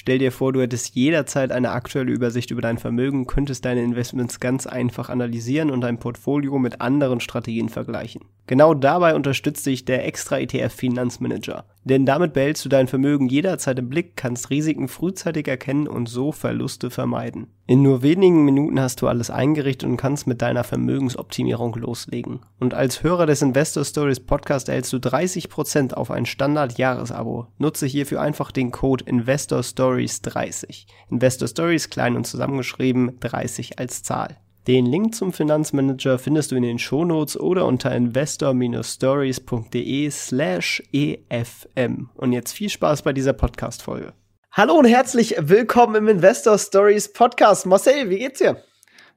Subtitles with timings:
[0.00, 4.38] Stell dir vor, du hättest jederzeit eine aktuelle Übersicht über dein Vermögen, könntest deine Investments
[4.38, 8.20] ganz einfach analysieren und dein Portfolio mit anderen Strategien vergleichen.
[8.46, 11.64] Genau dabei unterstützt dich der extra ETF Finanzmanager.
[11.88, 16.32] Denn damit behältst du dein Vermögen jederzeit im Blick, kannst Risiken frühzeitig erkennen und so
[16.32, 17.46] Verluste vermeiden.
[17.66, 22.40] In nur wenigen Minuten hast du alles eingerichtet und kannst mit deiner Vermögensoptimierung loslegen.
[22.60, 27.46] Und als Hörer des Investor Stories Podcast erhältst du 30% auf ein Standard-Jahresabo.
[27.56, 30.86] Nutze hierfür einfach den Code Investor Stories 30.
[31.10, 34.36] Investor Stories klein und zusammengeschrieben, 30 als Zahl.
[34.68, 42.10] Den Link zum Finanzmanager findest du in den Shownotes oder unter investor-stories.de slash efm.
[42.14, 44.12] Und jetzt viel Spaß bei dieser Podcast-Folge.
[44.52, 47.64] Hallo und herzlich willkommen im Investor Stories Podcast.
[47.64, 48.62] Marcel, wie geht's dir?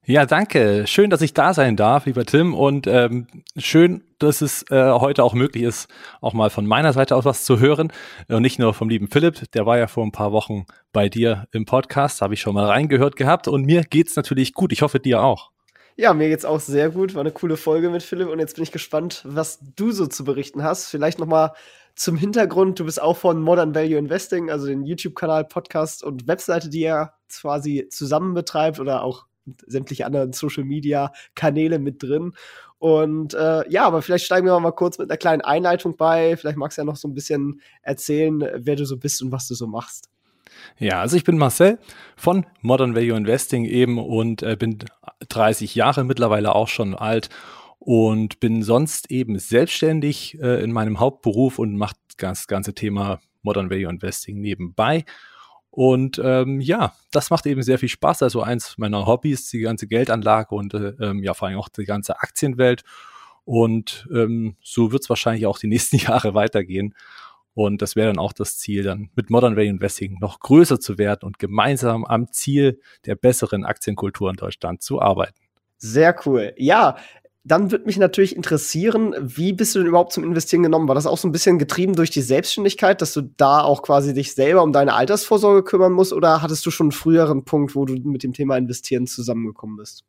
[0.07, 0.88] Ja, danke.
[0.88, 2.55] Schön, dass ich da sein darf, lieber Tim.
[2.55, 5.89] Und ähm, schön, dass es äh, heute auch möglich ist,
[6.21, 7.94] auch mal von meiner Seite aus was zu hören.
[8.27, 11.47] Und nicht nur vom lieben Philipp, der war ja vor ein paar Wochen bei dir
[11.52, 13.47] im Podcast, habe ich schon mal reingehört gehabt.
[13.47, 14.72] Und mir geht's natürlich gut.
[14.72, 15.52] Ich hoffe, dir auch.
[15.97, 17.13] Ja, mir geht's auch sehr gut.
[17.13, 18.29] War eine coole Folge mit Philipp.
[18.29, 20.88] Und jetzt bin ich gespannt, was du so zu berichten hast.
[20.88, 21.53] Vielleicht noch mal
[21.95, 26.69] zum Hintergrund, du bist auch von Modern Value Investing, also den YouTube-Kanal, Podcast und Webseite,
[26.69, 29.27] die er quasi zusammen betreibt oder auch
[29.66, 32.34] sämtliche anderen Social Media Kanäle mit drin.
[32.80, 36.36] Und äh, ja, aber vielleicht steigen wir mal kurz mit einer kleinen Einleitung bei.
[36.36, 39.47] Vielleicht magst du ja noch so ein bisschen erzählen, wer du so bist und was
[39.47, 40.09] du so machst.
[40.78, 41.78] Ja, also ich bin Marcel
[42.16, 44.80] von Modern Value Investing eben und äh, bin
[45.30, 47.30] 30 Jahre mittlerweile auch schon alt
[47.78, 53.69] und bin sonst eben selbstständig äh, in meinem Hauptberuf und mache das ganze Thema Modern
[53.69, 55.06] Value Investing nebenbei.
[55.72, 58.24] Und ähm, ja, das macht eben sehr viel Spaß.
[58.24, 61.86] Also eins meiner Hobbys, die ganze Geldanlage und äh, ähm, ja vor allem auch die
[61.86, 62.84] ganze Aktienwelt.
[63.46, 66.94] Und ähm, so wird es wahrscheinlich auch die nächsten Jahre weitergehen.
[67.54, 70.98] Und das wäre dann auch das Ziel, dann mit Modern Value Investing noch größer zu
[70.98, 75.40] werden und gemeinsam am Ziel der besseren Aktienkultur in Deutschland zu arbeiten.
[75.78, 76.53] Sehr cool.
[76.58, 76.96] Ja,
[77.44, 80.88] dann würde mich natürlich interessieren, wie bist du denn überhaupt zum Investieren genommen?
[80.88, 84.13] War das auch so ein bisschen getrieben durch die Selbstständigkeit, dass du da auch quasi
[84.13, 86.13] dich selber um deine Altersvorsorge kümmern musst?
[86.13, 90.03] Oder hattest du schon einen früheren Punkt, wo du mit dem Thema Investieren zusammengekommen bist?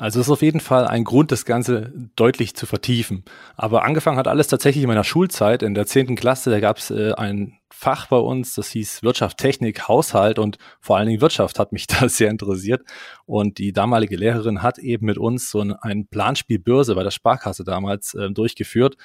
[0.00, 3.22] Also es ist auf jeden Fall ein Grund, das Ganze deutlich zu vertiefen.
[3.54, 5.62] Aber angefangen hat alles tatsächlich in meiner Schulzeit.
[5.62, 9.36] In der zehnten Klasse, da gab es äh, ein Fach bei uns, das hieß Wirtschaft,
[9.36, 12.80] Technik, Haushalt und vor allen Dingen Wirtschaft hat mich da sehr interessiert.
[13.26, 17.10] Und die damalige Lehrerin hat eben mit uns so ein, ein Planspiel Börse bei der
[17.10, 18.96] Sparkasse damals äh, durchgeführt.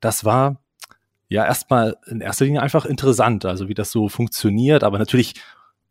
[0.00, 0.60] Das war
[1.30, 5.32] ja erstmal in erster Linie einfach interessant, also wie das so funktioniert, aber natürlich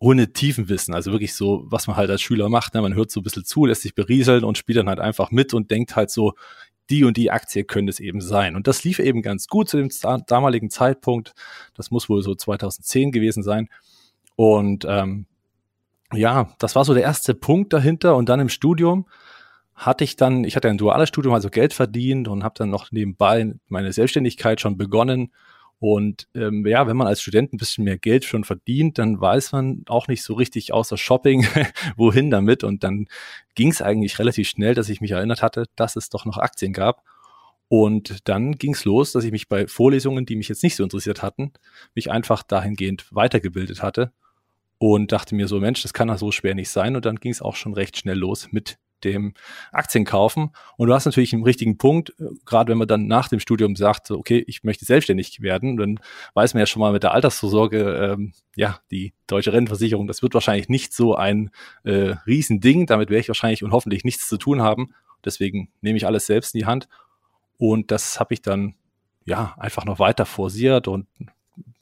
[0.01, 0.95] ohne Tiefenwissen.
[0.95, 2.73] Also wirklich so, was man halt als Schüler macht.
[2.73, 2.81] Ne?
[2.81, 5.53] Man hört so ein bisschen zu, lässt sich berieseln und spielt dann halt einfach mit
[5.53, 6.33] und denkt halt so,
[6.89, 8.55] die und die Aktie könnte es eben sein.
[8.55, 9.89] Und das lief eben ganz gut zu dem
[10.25, 11.33] damaligen Zeitpunkt.
[11.75, 13.69] Das muss wohl so 2010 gewesen sein.
[14.35, 15.27] Und ähm,
[16.11, 18.15] ja, das war so der erste Punkt dahinter.
[18.15, 19.07] Und dann im Studium
[19.75, 22.91] hatte ich dann, ich hatte ein duales Studium, also Geld verdient und habe dann noch
[22.91, 25.31] nebenbei meine Selbstständigkeit schon begonnen
[25.81, 29.51] und ähm, ja, wenn man als Student ein bisschen mehr Geld schon verdient, dann weiß
[29.51, 31.43] man auch nicht so richtig außer Shopping,
[31.97, 32.63] wohin damit.
[32.63, 33.07] Und dann
[33.55, 36.71] ging es eigentlich relativ schnell, dass ich mich erinnert hatte, dass es doch noch Aktien
[36.71, 37.03] gab.
[37.67, 40.83] Und dann ging es los, dass ich mich bei Vorlesungen, die mich jetzt nicht so
[40.83, 41.51] interessiert hatten,
[41.95, 44.11] mich einfach dahingehend weitergebildet hatte
[44.77, 46.95] und dachte mir so, Mensch, das kann doch so schwer nicht sein.
[46.95, 49.33] Und dann ging es auch schon recht schnell los mit dem
[49.71, 50.51] Aktien kaufen.
[50.77, 53.75] Und du hast natürlich einen richtigen Punkt, äh, gerade wenn man dann nach dem Studium
[53.75, 55.99] sagt, okay, ich möchte selbstständig werden, dann
[56.33, 60.33] weiß man ja schon mal mit der Altersvorsorge, ähm, ja, die deutsche Rentenversicherung, das wird
[60.33, 61.51] wahrscheinlich nicht so ein
[61.83, 62.85] äh, Riesending.
[62.85, 64.93] Damit werde ich wahrscheinlich und hoffentlich nichts zu tun haben.
[65.23, 66.87] Deswegen nehme ich alles selbst in die Hand.
[67.57, 68.75] Und das habe ich dann
[69.25, 71.07] ja einfach noch weiter forciert und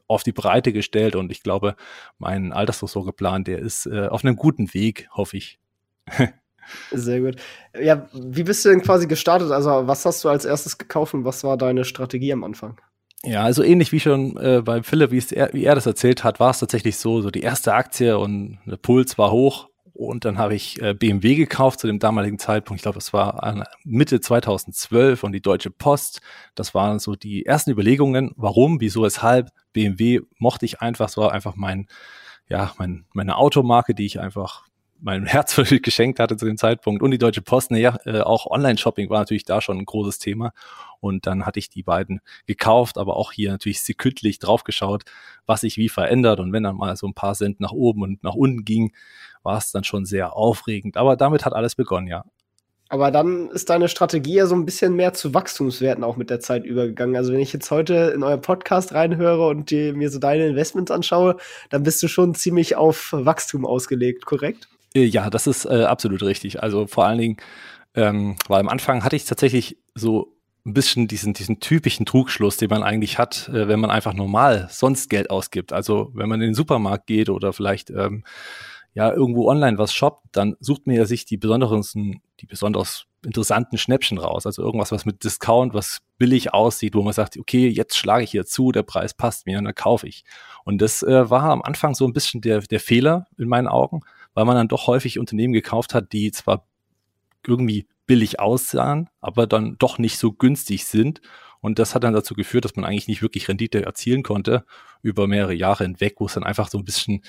[0.08, 1.16] auf die Breite gestellt.
[1.16, 1.76] Und ich glaube,
[2.18, 5.60] mein Altersvorsorgeplan, der ist äh, auf einem guten Weg, hoffe ich.
[6.92, 7.36] Sehr gut.
[7.80, 9.52] Ja, wie bist du denn quasi gestartet?
[9.52, 12.80] Also, was hast du als erstes gekauft und was war deine Strategie am Anfang?
[13.24, 16.40] Ja, also ähnlich wie schon äh, bei Philipp, wie, er, wie er das erzählt hat,
[16.40, 19.68] war es tatsächlich so, so die erste Aktie und der Puls war hoch
[20.00, 22.80] und dann habe ich äh, BMW gekauft zu dem damaligen Zeitpunkt.
[22.80, 26.22] Ich glaube, es war Mitte 2012 und die Deutsche Post.
[26.56, 29.50] Das waren so die ersten Überlegungen, warum, wieso, weshalb.
[29.74, 31.88] BMW mochte ich einfach, es war einfach mein,
[32.48, 34.69] ja, mein, meine Automarke, die ich einfach
[35.02, 37.72] mein Herz geschenkt hatte zu dem Zeitpunkt und die Deutsche Post.
[37.72, 40.52] Naja, äh, auch Online-Shopping war natürlich da schon ein großes Thema.
[41.00, 45.04] Und dann hatte ich die beiden gekauft, aber auch hier natürlich sekündlich draufgeschaut,
[45.46, 46.40] was sich wie verändert.
[46.40, 48.94] Und wenn dann mal so ein paar Cent nach oben und nach unten ging,
[49.44, 50.98] war es dann schon sehr aufregend.
[50.98, 52.26] Aber damit hat alles begonnen, ja.
[52.92, 56.40] Aber dann ist deine Strategie ja so ein bisschen mehr zu Wachstumswerten auch mit der
[56.40, 57.16] Zeit übergegangen.
[57.16, 60.90] Also wenn ich jetzt heute in euren Podcast reinhöre und die, mir so deine Investments
[60.90, 61.38] anschaue,
[61.70, 64.68] dann bist du schon ziemlich auf Wachstum ausgelegt, korrekt?
[64.94, 66.62] Äh, ja, das ist äh, absolut richtig.
[66.62, 67.38] Also vor allen Dingen,
[67.96, 72.70] ähm, weil am Anfang hatte ich tatsächlich so ein bisschen diesen, diesen typischen Trugschluss, den
[72.70, 75.74] man eigentlich hat, äh, wenn man einfach normal sonst Geld ausgibt.
[75.74, 78.24] Also wenn man in den Supermarkt geht oder vielleicht ähm,
[78.94, 81.84] ja irgendwo online was shoppt, dann sucht man ja sich die besonderen,
[82.40, 84.46] die besonders interessanten Schnäppchen raus.
[84.46, 88.32] Also irgendwas, was mit Discount, was billig aussieht, wo man sagt, okay, jetzt schlage ich
[88.32, 90.24] hier zu, der Preis passt mir und dann kaufe ich.
[90.66, 94.02] Und das äh, war am Anfang so ein bisschen der, der Fehler in meinen Augen,
[94.34, 96.66] weil man dann doch häufig Unternehmen gekauft hat, die zwar
[97.46, 101.22] irgendwie billig aussahen, aber dann doch nicht so günstig sind
[101.62, 104.64] und das hat dann dazu geführt, dass man eigentlich nicht wirklich Rendite erzielen konnte
[105.02, 107.22] über mehrere Jahre hinweg, wo es dann einfach so ein bisschen,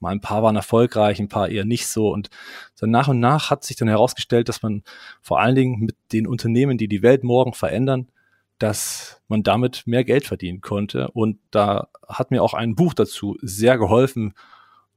[0.00, 2.12] mal ein paar waren erfolgreich, ein paar eher nicht so.
[2.12, 2.28] Und
[2.78, 4.82] dann nach und nach hat sich dann herausgestellt, dass man
[5.20, 8.08] vor allen Dingen mit den Unternehmen, die die Welt morgen verändern,
[8.58, 11.08] dass man damit mehr Geld verdienen konnte.
[11.12, 14.34] Und da hat mir auch ein Buch dazu sehr geholfen,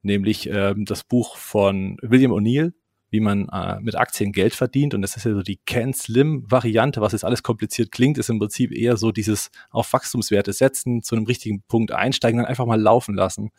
[0.01, 2.73] nämlich ähm, das Buch von William O'Neill,
[3.11, 4.93] wie man äh, mit Aktien Geld verdient.
[4.93, 8.71] Und das ist ja so die Can-Slim-Variante, was jetzt alles kompliziert klingt, ist im Prinzip
[8.71, 13.15] eher so dieses auf Wachstumswerte setzen, zu einem richtigen Punkt einsteigen, dann einfach mal laufen
[13.15, 13.51] lassen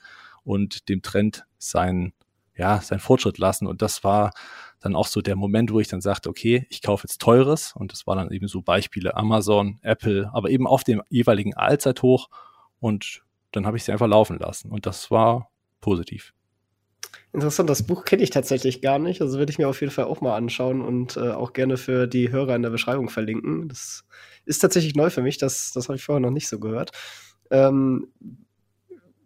[0.44, 2.12] und dem Trend seinen,
[2.56, 3.66] ja, seinen Fortschritt lassen.
[3.66, 4.32] Und das war
[4.80, 7.74] dann auch so der Moment, wo ich dann sagte, okay, ich kaufe jetzt teures.
[7.74, 12.28] Und das war dann eben so Beispiele Amazon, Apple, aber eben auf dem jeweiligen Allzeithoch.
[12.78, 13.22] Und
[13.52, 14.70] dann habe ich sie einfach laufen lassen.
[14.70, 15.49] Und das war
[15.80, 16.32] positiv.
[17.32, 19.22] Interessant, das Buch kenne ich tatsächlich gar nicht.
[19.22, 22.08] Also würde ich mir auf jeden Fall auch mal anschauen und äh, auch gerne für
[22.08, 23.68] die Hörer in der Beschreibung verlinken.
[23.68, 24.04] Das
[24.46, 26.90] ist tatsächlich neu für mich, das, das habe ich vorher noch nicht so gehört.
[27.50, 28.08] Ähm,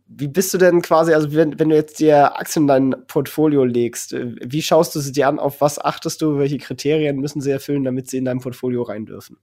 [0.06, 3.64] wie bist du denn quasi, also wenn, wenn du jetzt dir Aktien in dein Portfolio
[3.64, 7.40] legst, äh, wie schaust du sie dir an, auf was achtest du, welche Kriterien müssen
[7.40, 9.38] sie erfüllen, damit sie in dein Portfolio rein dürfen?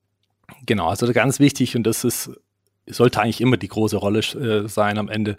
[0.65, 2.29] Genau, also ganz wichtig und das ist,
[2.87, 5.37] sollte eigentlich immer die große Rolle äh, sein am Ende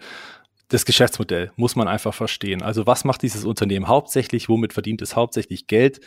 [0.73, 2.63] das Geschäftsmodell muss man einfach verstehen.
[2.63, 4.49] Also was macht dieses Unternehmen hauptsächlich?
[4.49, 6.01] Womit verdient es hauptsächlich Geld?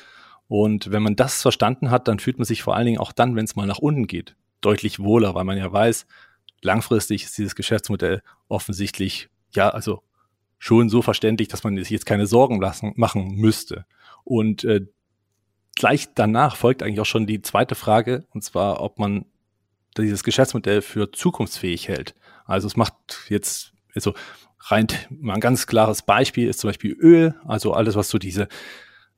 [0.49, 3.37] Und wenn man das verstanden hat, dann fühlt man sich vor allen Dingen auch dann,
[3.37, 6.07] wenn es mal nach unten geht, deutlich wohler, weil man ja weiß,
[6.63, 10.03] langfristig ist dieses Geschäftsmodell offensichtlich, ja, also
[10.59, 13.87] schon so verständlich, dass man sich jetzt keine Sorgen lassen, machen müsste.
[14.25, 14.87] Und äh,
[15.77, 19.27] gleich danach folgt eigentlich auch schon die zweite Frage, und zwar, ob man
[19.97, 22.15] dieses Geschäftsmodell für zukunftsfähig hält.
[22.45, 22.95] Also es macht
[23.29, 24.15] jetzt, also
[24.61, 28.49] rein mal ein ganz klares Beispiel ist zum Beispiel Öl, also alles, was so diese,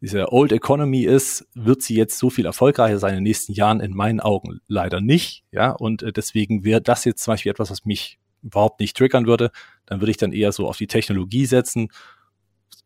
[0.01, 3.81] diese Old Economy ist, wird sie jetzt so viel erfolgreicher sein in den nächsten Jahren?
[3.81, 5.45] In meinen Augen leider nicht.
[5.51, 9.27] Ja, und äh, deswegen wäre das jetzt zum Beispiel etwas, was mich überhaupt nicht triggern
[9.27, 9.51] würde.
[9.87, 11.89] Dann würde ich dann eher so auf die Technologie setzen,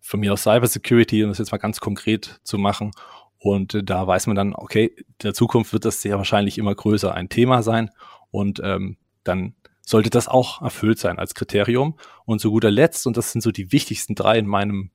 [0.00, 2.90] von mir aus Cybersecurity, um das jetzt mal ganz konkret zu machen.
[3.38, 6.74] Und äh, da weiß man dann, okay, in der Zukunft wird das sehr wahrscheinlich immer
[6.74, 7.90] größer ein Thema sein.
[8.30, 9.54] Und ähm, dann
[9.84, 11.96] sollte das auch erfüllt sein als Kriterium.
[12.24, 14.90] Und zu guter Letzt, und das sind so die wichtigsten drei in meinem,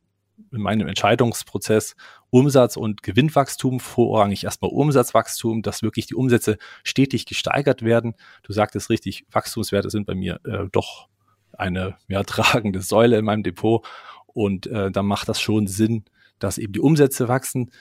[0.51, 1.95] in meinem Entscheidungsprozess,
[2.30, 8.16] Umsatz und Gewinnwachstum, vorrangig erstmal Umsatzwachstum, dass wirklich die Umsätze stetig gesteigert werden.
[8.44, 11.07] Du sagtest richtig, Wachstumswerte sind bei mir äh, doch
[11.54, 13.85] eine ja, tragende Säule in meinem Depot.
[14.28, 16.06] Und äh, da macht das schon Sinn,
[16.40, 17.71] dass eben die Umsätze wachsen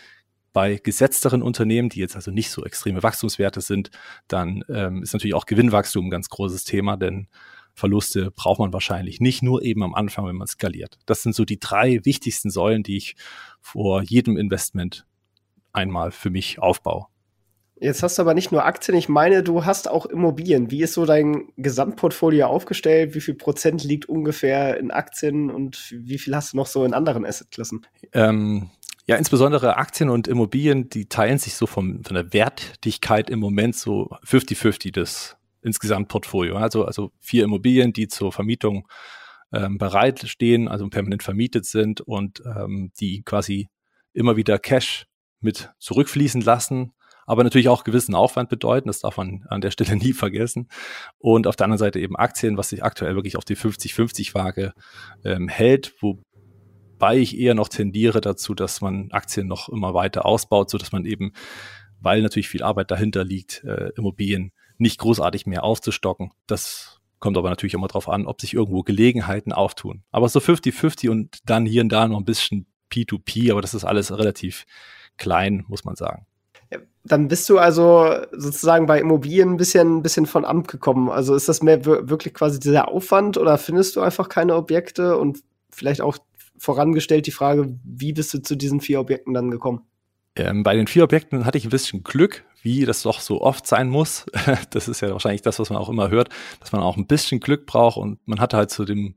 [0.57, 3.91] bei gesetzteren Unternehmen, die jetzt also nicht so extreme Wachstumswerte sind,
[4.27, 7.29] dann ähm, ist natürlich auch Gewinnwachstum ein ganz großes Thema, denn
[7.75, 10.99] Verluste braucht man wahrscheinlich nicht, nur eben am Anfang, wenn man skaliert.
[11.05, 13.17] Das sind so die drei wichtigsten Säulen, die ich
[13.61, 15.05] vor jedem Investment
[15.75, 17.05] einmal für mich aufbaue.
[17.79, 20.71] Jetzt hast du aber nicht nur Aktien, ich meine, du hast auch Immobilien.
[20.71, 23.15] Wie ist so dein Gesamtportfolio aufgestellt?
[23.15, 26.95] Wie viel Prozent liegt ungefähr in Aktien und wie viel hast du noch so in
[26.95, 27.87] anderen Assetklassen?
[28.15, 28.71] Ähm,
[29.07, 33.77] ja, insbesondere Aktien und Immobilien, die teilen sich so vom, von der Wertigkeit im Moment
[33.77, 36.57] so 50-50 das insgesamt Portfolio.
[36.57, 38.89] Also, also vier Immobilien, die zur Vermietung
[39.53, 43.69] ähm, bereitstehen, also permanent vermietet sind und ähm, die quasi
[44.13, 45.07] immer wieder Cash
[45.41, 46.93] mit zurückfließen lassen,
[47.27, 48.89] aber natürlich auch gewissen Aufwand bedeuten.
[48.89, 50.69] Das darf man an der Stelle nie vergessen.
[51.19, 54.73] Und auf der anderen Seite eben Aktien, was sich aktuell wirklich auf die 50-50-Waage
[55.25, 56.23] ähm, hält, wo
[56.99, 60.93] Wobei ich eher noch tendiere dazu, dass man Aktien noch immer weiter ausbaut, so dass
[60.93, 61.33] man eben,
[62.01, 66.31] weil natürlich viel Arbeit dahinter liegt, äh, Immobilien nicht großartig mehr aufzustocken.
[66.47, 70.05] Das kommt aber natürlich immer darauf an, ob sich irgendwo Gelegenheiten auftun.
[70.11, 73.85] Aber so 50-50 und dann hier und da noch ein bisschen P2P, aber das ist
[73.85, 74.65] alles relativ
[75.19, 76.27] klein, muss man sagen.
[77.05, 81.11] Dann bist du also sozusagen bei Immobilien ein bisschen, ein bisschen von Amt gekommen.
[81.11, 85.43] Also ist das mehr wirklich quasi dieser Aufwand oder findest du einfach keine Objekte und
[85.71, 86.17] vielleicht auch
[86.59, 89.83] vorangestellt die Frage, wie bist du zu diesen vier Objekten dann gekommen?
[90.37, 93.67] Ähm, bei den vier Objekten hatte ich ein bisschen Glück, wie das doch so oft
[93.67, 94.27] sein muss.
[94.71, 96.29] Das ist ja wahrscheinlich das, was man auch immer hört,
[96.61, 99.15] dass man auch ein bisschen Glück braucht und man hatte halt zu dem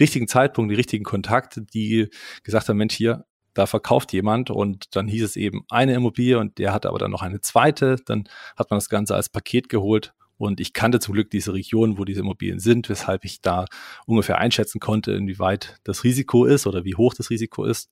[0.00, 2.08] richtigen Zeitpunkt die richtigen Kontakte, die
[2.42, 6.58] gesagt haben, Mensch, hier, da verkauft jemand und dann hieß es eben eine Immobilie und
[6.58, 7.96] der hatte aber dann noch eine zweite.
[8.04, 8.24] Dann
[8.56, 12.04] hat man das Ganze als Paket geholt und ich kannte zum Glück diese Region, wo
[12.04, 13.66] diese Immobilien sind, weshalb ich da
[14.06, 17.90] ungefähr einschätzen konnte, inwieweit das Risiko ist oder wie hoch das Risiko ist.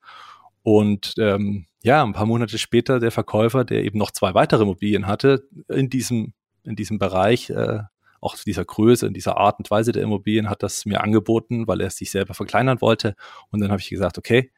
[0.63, 5.07] Und ähm, ja, ein paar Monate später der Verkäufer, der eben noch zwei weitere Immobilien
[5.07, 6.33] hatte, in diesem,
[6.65, 7.81] in diesem Bereich, äh,
[8.21, 11.81] auch dieser Größe, in dieser Art und Weise der Immobilien, hat das mir angeboten, weil
[11.81, 13.17] er es sich selber verkleinern wollte.
[13.51, 14.53] Und dann habe ich gesagt, okay,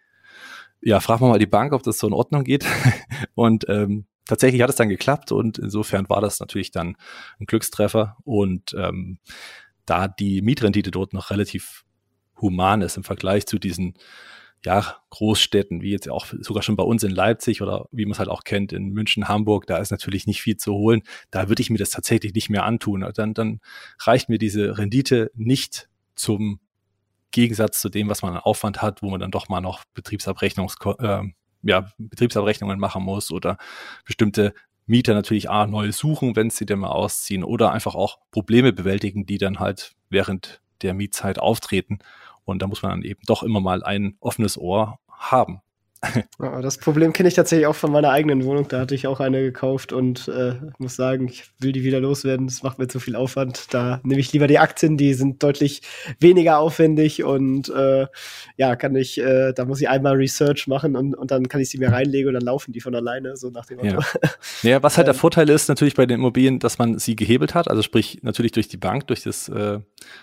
[0.82, 2.66] ja, wir mal die Bank, ob das so in Ordnung geht.
[3.34, 6.96] und ähm, tatsächlich hat es dann geklappt und insofern war das natürlich dann
[7.38, 8.16] ein Glückstreffer.
[8.24, 9.18] Und ähm,
[9.86, 11.84] da die Mietrendite dort noch relativ
[12.40, 13.94] human ist im Vergleich zu diesen
[14.64, 18.18] ja, Großstädten, wie jetzt auch sogar schon bei uns in Leipzig oder wie man es
[18.18, 21.02] halt auch kennt in München, Hamburg, da ist natürlich nicht viel zu holen.
[21.30, 23.06] Da würde ich mir das tatsächlich nicht mehr antun.
[23.14, 23.60] Dann, dann
[24.00, 26.60] reicht mir diese Rendite nicht zum
[27.30, 30.76] Gegensatz zu dem, was man an Aufwand hat, wo man dann doch mal noch Betriebsabrechnungs
[30.98, 31.24] äh,
[31.64, 33.58] ja, Betriebsabrechnungen machen muss oder
[34.04, 34.54] bestimmte
[34.86, 39.24] Mieter natürlich A, neu suchen, wenn sie denn mal ausziehen oder einfach auch Probleme bewältigen,
[39.24, 42.00] die dann halt während der Mietzeit auftreten.
[42.44, 45.60] Und da muss man dann eben doch immer mal ein offenes Ohr haben.
[46.38, 48.68] Das Problem kenne ich tatsächlich auch von meiner eigenen Wohnung.
[48.68, 52.46] Da hatte ich auch eine gekauft und äh, muss sagen, ich will die wieder loswerden.
[52.46, 53.72] Das macht mir zu viel Aufwand.
[53.72, 55.82] Da nehme ich lieber die Aktien, die sind deutlich
[56.20, 58.06] weniger aufwendig und äh,
[58.56, 61.70] ja, kann ich, äh, da muss ich einmal Research machen und, und dann kann ich
[61.70, 64.00] sie mir reinlegen und dann laufen die von alleine, so nach dem Motto.
[64.62, 65.20] Ja, ja was halt der ähm.
[65.20, 68.68] Vorteil ist natürlich bei den Immobilien, dass man sie gehebelt hat, also sprich natürlich durch
[68.68, 69.78] die Bank, durch das, äh,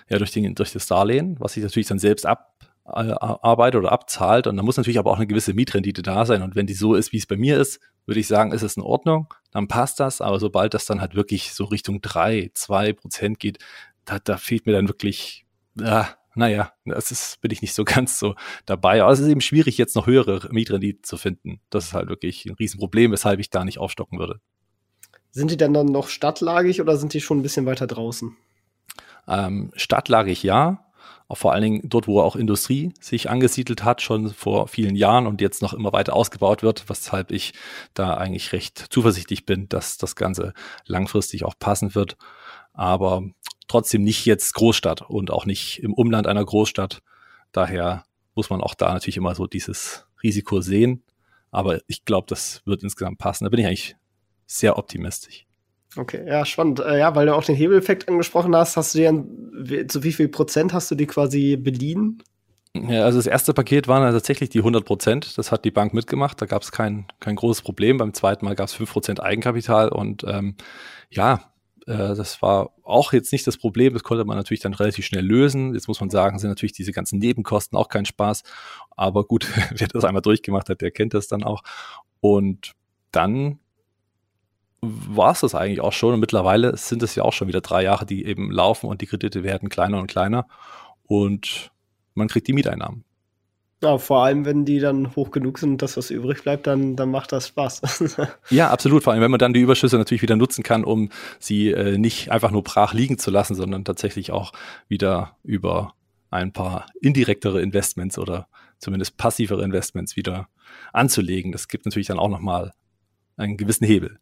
[0.10, 2.52] ja, durch, den, durch das Darlehen, was sich natürlich dann selbst ab
[2.84, 4.48] arbeitet oder abzahlt.
[4.48, 6.42] Und da muss natürlich aber auch eine gewisse Mietrendite da sein.
[6.42, 8.78] Und wenn die so ist, wie es bei mir ist, würde ich sagen, ist es
[8.78, 10.22] in Ordnung, dann passt das.
[10.22, 13.60] Aber sobald das dann halt wirklich so Richtung drei, zwei Prozent geht,
[14.06, 15.46] da, da fehlt mir dann wirklich,
[15.76, 18.36] ja, naja, das ist, bin ich nicht so ganz so
[18.66, 19.04] dabei.
[19.04, 21.62] Aber es ist eben schwierig, jetzt noch höhere Mietrendite zu finden.
[21.70, 24.40] Das ist halt wirklich ein Riesenproblem, weshalb ich da nicht aufstocken würde.
[25.32, 28.36] Sind die denn dann noch stadtlagig oder sind die schon ein bisschen weiter draußen?
[29.28, 30.91] Ähm, stadtlagig ja,
[31.32, 35.28] auch vor allen Dingen dort, wo auch Industrie sich angesiedelt hat, schon vor vielen Jahren
[35.28, 37.54] und jetzt noch immer weiter ausgebaut wird, weshalb ich
[37.94, 40.54] da eigentlich recht zuversichtlich bin, dass das Ganze
[40.86, 42.18] langfristig auch passen wird.
[42.74, 43.24] Aber
[43.70, 47.02] trotzdem nicht jetzt Großstadt und auch nicht im Umland einer Großstadt.
[47.54, 48.04] Daher
[48.36, 51.02] muss man auch da natürlich immer so dieses Risiko sehen.
[51.50, 53.46] Aber ich glaube, das wird insgesamt passen.
[53.46, 53.96] Da bin ich eigentlich
[54.48, 55.46] sehr optimistisch.
[55.98, 56.80] Okay, ja, spannend.
[56.80, 60.30] Äh, ja, weil du auch den Hebeleffekt angesprochen hast, hast du dir, zu wie viel
[60.30, 62.24] Prozent hast du die quasi beliehen?
[62.74, 65.38] Ja, also das erste Paket waren ja tatsächlich die 100 Prozent.
[65.38, 66.42] Das hat die Bank mitgemacht.
[66.42, 67.98] Da gab es kein, kein großes Problem.
[67.98, 69.90] Beim zweiten Mal gab es 5 Prozent Eigenkapital.
[69.90, 70.56] Und ähm,
[71.10, 71.52] ja,
[71.86, 73.94] äh, das war auch jetzt nicht das Problem.
[73.94, 75.74] Das konnte man natürlich dann relativ schnell lösen.
[75.74, 78.44] Jetzt muss man sagen, sind natürlich diese ganzen Nebenkosten auch kein Spaß.
[78.92, 79.46] Aber gut,
[79.76, 81.64] wer das einmal durchgemacht hat, der kennt das dann auch.
[82.22, 82.72] Und
[83.12, 83.60] dann
[84.82, 86.14] war es das eigentlich auch schon.
[86.14, 89.06] Und mittlerweile sind es ja auch schon wieder drei Jahre, die eben laufen und die
[89.06, 90.48] Kredite werden kleiner und kleiner.
[91.04, 91.72] Und
[92.14, 93.04] man kriegt die Mieteinnahmen.
[93.84, 96.96] Ja, vor allem, wenn die dann hoch genug sind und das, was übrig bleibt, dann,
[96.96, 97.82] dann macht das Spaß.
[98.52, 99.04] ja, absolut.
[99.04, 101.10] Vor allem, wenn man dann die Überschüsse natürlich wieder nutzen kann, um
[101.40, 104.52] sie äh, nicht einfach nur brach liegen zu lassen, sondern tatsächlich auch
[104.88, 105.96] wieder über
[106.30, 108.48] ein paar indirektere Investments oder
[108.78, 110.48] zumindest passivere Investments wieder
[110.94, 111.52] anzulegen.
[111.52, 112.74] Das gibt natürlich dann auch nochmal
[113.36, 114.20] einen gewissen Hebel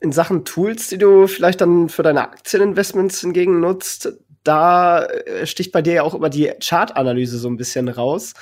[0.00, 4.12] in Sachen Tools, die du vielleicht dann für deine Aktieninvestments hingegen nutzt,
[4.44, 8.34] da äh, sticht bei dir ja auch immer die Chartanalyse so ein bisschen raus.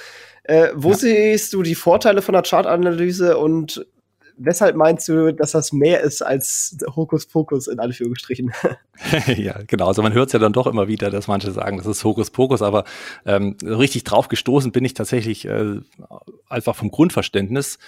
[0.45, 0.97] Äh, wo ja.
[0.97, 3.85] siehst du die Vorteile von der Chartanalyse und
[4.39, 8.53] weshalb meinst du, dass das mehr ist als Hokuspokus in Anführungsstrichen?
[9.37, 9.89] ja, genau.
[9.89, 12.63] Also man hört es ja dann doch immer wieder, dass manche sagen, das ist Hokuspokus,
[12.63, 12.85] aber
[13.27, 15.81] ähm, richtig drauf gestoßen bin ich tatsächlich äh,
[16.49, 17.79] einfach vom Grundverständnis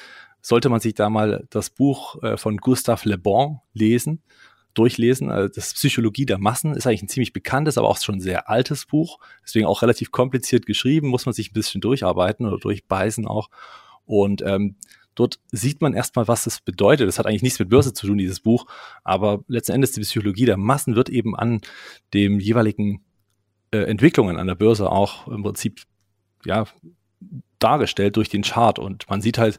[0.42, 4.22] sollte man sich da mal das Buch äh, von Gustave Le Bon lesen,
[4.74, 5.30] durchlesen.
[5.30, 8.86] Also das Psychologie der Massen ist eigentlich ein ziemlich bekanntes, aber auch schon sehr altes
[8.86, 9.18] Buch.
[9.44, 13.50] Deswegen auch relativ kompliziert geschrieben, muss man sich ein bisschen durcharbeiten oder durchbeißen auch.
[14.04, 14.76] Und ähm,
[15.14, 17.08] dort sieht man erstmal, was das bedeutet.
[17.08, 18.66] Das hat eigentlich nichts mit Börse zu tun, dieses Buch.
[19.04, 21.60] Aber letzten Endes die Psychologie der Massen wird eben an
[22.14, 23.04] dem jeweiligen
[23.72, 25.82] äh, Entwicklungen an der Börse auch im Prinzip
[26.44, 26.66] ja
[27.58, 29.58] dargestellt durch den Chart und man sieht halt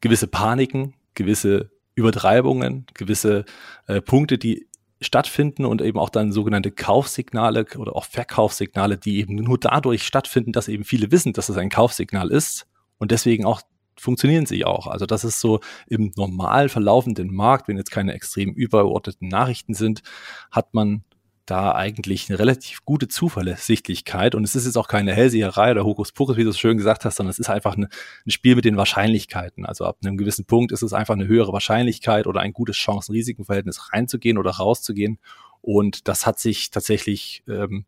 [0.00, 3.44] gewisse Paniken, gewisse Übertreibungen, gewisse
[3.86, 4.66] äh, Punkte, die
[5.00, 10.52] stattfinden und eben auch dann sogenannte Kaufsignale oder auch Verkaufssignale, die eben nur dadurch stattfinden,
[10.52, 12.66] dass eben viele wissen, dass es ein Kaufsignal ist
[12.98, 13.62] und deswegen auch
[13.96, 14.86] funktionieren sie auch.
[14.86, 20.02] Also das ist so im normal verlaufenden Markt, wenn jetzt keine extrem übergeordneten Nachrichten sind,
[20.50, 21.04] hat man
[21.46, 24.34] da eigentlich eine relativ gute Zuverlässigkeit.
[24.34, 27.16] Und es ist jetzt auch keine Hellseherei oder Hokuspokus, wie du es schön gesagt hast,
[27.16, 27.88] sondern es ist einfach eine,
[28.26, 29.66] ein Spiel mit den Wahrscheinlichkeiten.
[29.66, 33.92] Also ab einem gewissen Punkt ist es einfach eine höhere Wahrscheinlichkeit oder ein gutes Chancen-Risiken-Verhältnis
[33.92, 35.18] reinzugehen oder rauszugehen.
[35.60, 37.84] Und das hat sich tatsächlich ähm,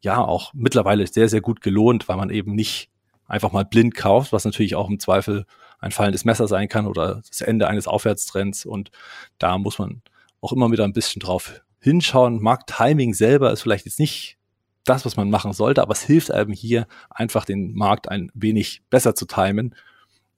[0.00, 2.90] ja auch mittlerweile sehr, sehr gut gelohnt, weil man eben nicht
[3.26, 5.44] einfach mal blind kauft, was natürlich auch im Zweifel
[5.80, 8.64] ein fallendes Messer sein kann oder das Ende eines Aufwärtstrends.
[8.64, 8.90] Und
[9.38, 10.02] da muss man
[10.40, 12.42] auch immer wieder ein bisschen drauf hinschauen.
[12.42, 14.38] Markttiming selber ist vielleicht jetzt nicht
[14.84, 18.82] das, was man machen sollte, aber es hilft einem hier einfach den Markt ein wenig
[18.90, 19.74] besser zu timen,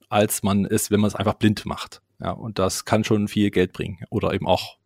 [0.09, 2.03] als man es, wenn man es einfach blind macht.
[2.21, 4.79] Ja, und das kann schon viel Geld bringen oder eben auch,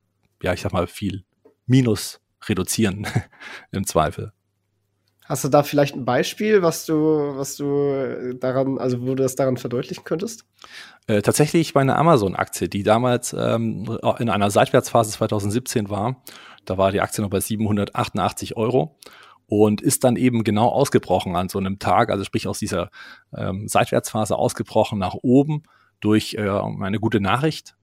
[0.42, 1.25] ja, ich sag mal, viel
[1.66, 3.06] Minus reduzieren
[3.73, 4.32] im Zweifel.
[5.24, 9.36] Hast du da vielleicht ein Beispiel, was du, was du daran, also wo du das
[9.36, 10.44] daran verdeutlichen könntest?
[11.06, 16.22] Äh, tatsächlich meine Amazon-Aktie, die damals ähm, in einer Seitwärtsphase 2017 war.
[16.66, 18.98] Da war die Aktie noch bei 788 Euro
[19.46, 22.90] und ist dann eben genau ausgebrochen an so einem Tag, also sprich aus dieser
[23.34, 25.62] ähm, Seitwärtsphase ausgebrochen nach oben
[26.00, 27.76] durch äh, eine gute Nachricht.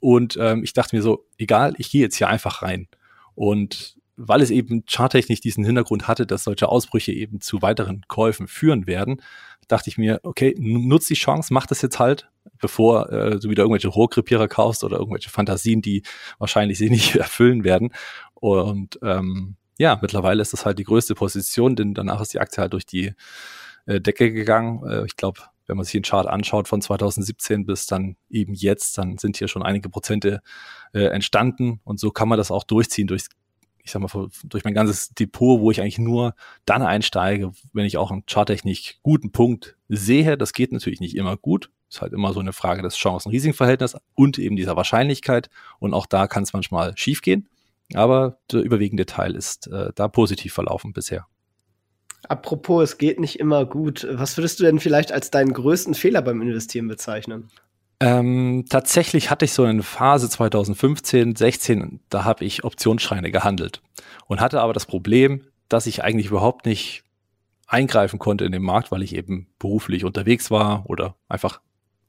[0.00, 2.88] Und ähm, ich dachte mir so, egal, ich gehe jetzt hier einfach rein.
[3.34, 8.48] Und weil es eben charttechnisch diesen Hintergrund hatte, dass solche Ausbrüche eben zu weiteren Käufen
[8.48, 9.22] führen werden,
[9.68, 13.62] dachte ich mir, okay, nutz die Chance, mach das jetzt halt, bevor äh, du wieder
[13.62, 16.02] irgendwelche Rohkrepierer kaufst oder irgendwelche Fantasien, die
[16.38, 17.92] wahrscheinlich sie nicht erfüllen werden.
[18.34, 22.60] Und ähm, ja, mittlerweile ist das halt die größte Position, denn danach ist die Aktie
[22.60, 23.12] halt durch die
[23.86, 24.84] äh, Decke gegangen.
[24.84, 28.98] Äh, ich glaube, wenn man sich den Chart anschaut von 2017 bis dann eben jetzt,
[28.98, 30.40] dann sind hier schon einige Prozente
[30.92, 33.28] äh, entstanden und so kann man das auch durchziehen durchs
[33.88, 36.34] ich sag mal, durch mein ganzes Depot, wo ich eigentlich nur
[36.66, 40.36] dann einsteige, wenn ich auch einen charttechnisch guten Punkt sehe.
[40.36, 41.70] Das geht natürlich nicht immer gut.
[41.90, 45.48] Ist halt immer so eine Frage des Chancen-Risiken-Verhältnisses und eben dieser Wahrscheinlichkeit.
[45.78, 47.48] Und auch da kann es manchmal schiefgehen.
[47.94, 51.26] Aber der überwiegende Teil ist äh, da positiv verlaufen bisher.
[52.28, 54.06] Apropos, es geht nicht immer gut.
[54.10, 57.48] Was würdest du denn vielleicht als deinen größten Fehler beim Investieren bezeichnen?
[58.00, 63.82] Ähm, tatsächlich hatte ich so eine Phase 2015, 16, da habe ich Optionsscheine gehandelt
[64.26, 67.02] und hatte aber das Problem, dass ich eigentlich überhaupt nicht
[67.66, 71.60] eingreifen konnte in den Markt, weil ich eben beruflich unterwegs war oder einfach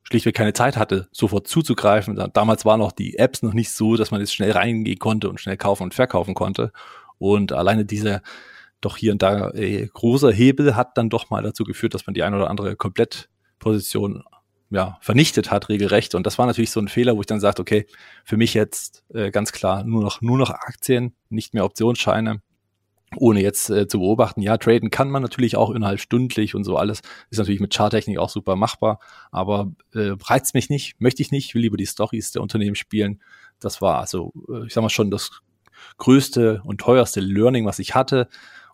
[0.03, 2.15] schlichtweg keine Zeit hatte, sofort zuzugreifen.
[2.33, 5.39] Damals waren auch die Apps noch nicht so, dass man jetzt schnell reingehen konnte und
[5.39, 6.71] schnell kaufen und verkaufen konnte.
[7.17, 8.21] Und alleine dieser
[8.81, 12.13] doch hier und da äh, großer Hebel hat dann doch mal dazu geführt, dass man
[12.13, 14.23] die eine oder andere Komplettposition
[14.69, 16.15] ja, vernichtet hat, regelrecht.
[16.15, 17.87] Und das war natürlich so ein Fehler, wo ich dann sagte, okay,
[18.23, 22.41] für mich jetzt äh, ganz klar nur noch, nur noch Aktien, nicht mehr Optionsscheine,
[23.17, 24.41] ohne jetzt äh, zu beobachten.
[24.41, 27.01] Ja, traden kann man natürlich auch innerhalb stündlich und so alles.
[27.31, 28.99] Ist natürlich mit Charttechnik auch super machbar,
[29.31, 33.21] aber äh, reizt mich nicht, möchte ich nicht, will lieber die Stories der Unternehmen spielen.
[33.59, 35.41] Das war also, äh, ich sag mal schon, das
[35.97, 38.27] größte und teuerste Learning, was ich hatte.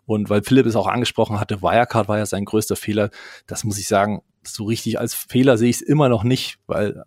[0.04, 3.10] Und weil Philipp es auch angesprochen hatte, Wirecard war ja sein größter Fehler.
[3.46, 7.04] Das muss ich sagen, so richtig als Fehler sehe ich es immer noch nicht, weil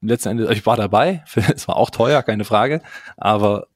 [0.00, 2.82] letzten Endes, ich war dabei, es war auch teuer, keine Frage,
[3.16, 3.68] aber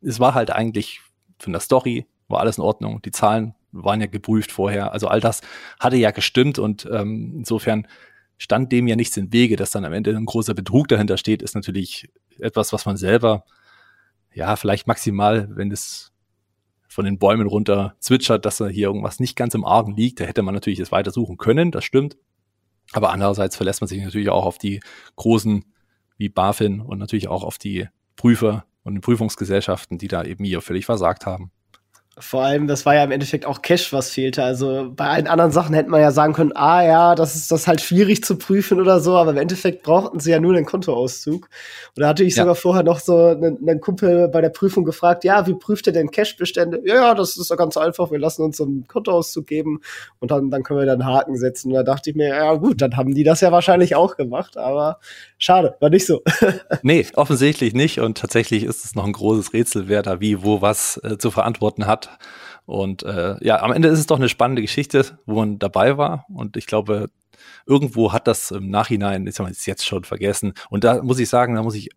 [0.00, 1.00] es war halt eigentlich
[1.38, 5.20] von der Story, war alles in Ordnung, die Zahlen waren ja geprüft vorher, also all
[5.20, 5.42] das
[5.78, 7.86] hatte ja gestimmt und ähm, insofern
[8.38, 11.42] stand dem ja nichts im Wege, dass dann am Ende ein großer Betrug dahinter steht,
[11.42, 13.44] ist natürlich etwas, was man selber,
[14.32, 16.12] ja, vielleicht maximal, wenn es
[16.88, 20.20] von den Bäumen runter zwitschert, dass da hier irgendwas nicht ganz im Argen liegt.
[20.20, 22.16] Da hätte man natürlich das weiter suchen können, das stimmt.
[22.92, 24.80] Aber andererseits verlässt man sich natürlich auch auf die
[25.16, 25.64] großen
[26.16, 30.62] wie BaFin und natürlich auch auf die Prüfer und die Prüfungsgesellschaften, die da eben hier
[30.62, 31.52] völlig versagt haben.
[32.20, 34.42] Vor allem, das war ja im Endeffekt auch Cash, was fehlte.
[34.42, 37.66] Also bei allen anderen Sachen hätte man ja sagen können, ah ja, das ist das
[37.66, 41.48] halt schwierig zu prüfen oder so, aber im Endeffekt brauchten sie ja nur den Kontoauszug.
[41.96, 42.42] Und da hatte ich ja.
[42.42, 45.92] sogar vorher noch so einen, einen, Kumpel bei der Prüfung gefragt, ja, wie prüft ihr
[45.92, 46.80] denn Cash-Bestände?
[46.84, 49.80] Ja, ja, das ist doch ganz einfach, wir lassen uns einen Kontoauszug geben
[50.18, 51.68] und dann, dann können wir dann Haken setzen.
[51.68, 54.56] Und da dachte ich mir, ja gut, dann haben die das ja wahrscheinlich auch gemacht,
[54.56, 54.98] aber
[55.38, 56.22] schade, war nicht so.
[56.82, 60.60] nee, offensichtlich nicht und tatsächlich ist es noch ein großes Rätsel, wer da wie, wo
[60.60, 62.07] was äh, zu verantworten hat.
[62.66, 66.26] Und äh, ja, am Ende ist es doch eine spannende Geschichte, wo man dabei war.
[66.28, 67.08] Und ich glaube,
[67.66, 70.52] irgendwo hat das im Nachhinein, ist man jetzt schon vergessen.
[70.68, 71.90] Und da muss ich sagen, da muss ich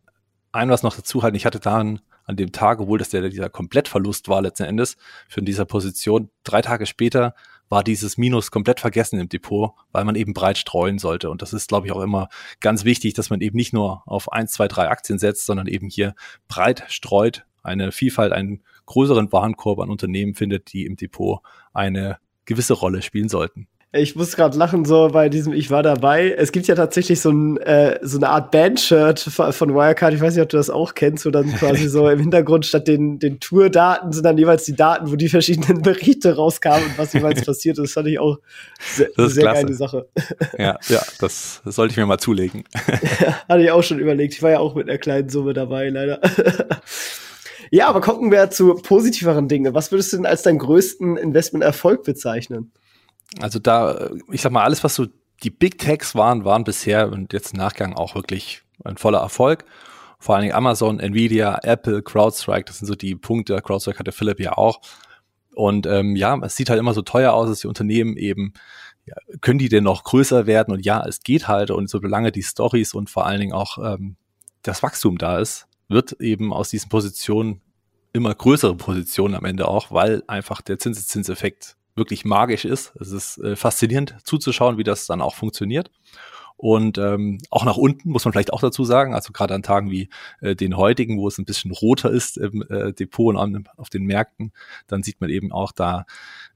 [0.52, 1.36] ein was noch dazu halten.
[1.36, 4.95] Ich hatte da an, dem Tag, obwohl das der, dieser Komplettverlust war letzten Endes
[5.28, 7.34] für dieser Position, drei Tage später
[7.67, 11.30] war dieses Minus komplett vergessen im Depot, weil man eben breit streuen sollte.
[11.30, 12.28] Und das ist, glaube ich, auch immer
[12.60, 15.88] ganz wichtig, dass man eben nicht nur auf eins, zwei, drei Aktien setzt, sondern eben
[15.88, 16.13] hier
[16.50, 21.39] breit streut, eine Vielfalt, einen größeren Warenkorb an Unternehmen findet, die im Depot
[21.74, 23.67] eine gewisse Rolle spielen sollten.
[23.93, 26.32] Ich muss gerade lachen, so bei diesem Ich war dabei.
[26.32, 30.13] Es gibt ja tatsächlich so, ein, äh, so eine Art Band-Shirt von Wirecard.
[30.13, 32.88] Ich weiß nicht, ob du das auch kennst, wo dann quasi so im Hintergrund statt
[32.88, 37.12] den, den Tour-Daten sind dann jeweils die Daten, wo die verschiedenen Berichte rauskamen und was
[37.12, 37.84] jeweils passiert ist.
[37.84, 38.38] Das fand ich auch
[38.80, 39.62] sehr, eine sehr klasse.
[39.63, 40.08] geile Sache.
[40.58, 42.63] Ja, ja das, das sollte ich mir mal zulegen.
[43.50, 44.36] Hatte ich auch schon überlegt.
[44.36, 46.21] Ich war ja auch mit einer kleinen Summe dabei, leider.
[47.71, 49.73] Ja, aber gucken wir zu positiveren Dingen.
[49.73, 52.73] Was würdest du denn als deinen größten Investment-Erfolg bezeichnen?
[53.39, 55.07] Also da, ich sag mal, alles, was so
[55.41, 59.63] die Big Techs waren, waren bisher und jetzt im Nachgang auch wirklich ein voller Erfolg.
[60.19, 63.62] Vor allen Dingen Amazon, Nvidia, Apple, CrowdStrike, das sind so die Punkte.
[63.62, 64.81] CrowdStrike hatte Philipp ja auch.
[65.55, 68.53] Und ähm, ja, es sieht halt immer so teuer aus, dass die Unternehmen eben,
[69.05, 70.73] ja, können die denn noch größer werden?
[70.73, 71.71] Und ja, es geht halt.
[71.71, 74.17] Und solange die Stories und vor allen Dingen auch ähm,
[74.62, 77.62] das Wachstum da ist, wird eben aus diesen Positionen
[78.13, 82.93] immer größere Positionen am Ende auch, weil einfach der Zinseszinseffekt wirklich magisch ist.
[82.99, 85.91] Es ist äh, faszinierend zuzuschauen, wie das dann auch funktioniert.
[86.62, 89.89] Und ähm, auch nach unten muss man vielleicht auch dazu sagen, also gerade an Tagen
[89.89, 90.10] wie
[90.41, 94.04] äh, den heutigen, wo es ein bisschen roter ist im äh, Depot und auf den
[94.04, 94.51] Märkten,
[94.86, 96.06] dann sieht man eben auch, da